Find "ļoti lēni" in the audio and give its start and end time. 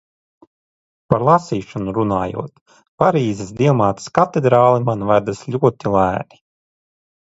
5.55-6.47